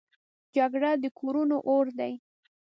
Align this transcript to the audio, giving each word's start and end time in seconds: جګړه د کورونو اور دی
جګړه 0.55 0.91
د 1.03 1.05
کورونو 1.19 1.57
اور 1.69 1.85
دی 1.99 2.13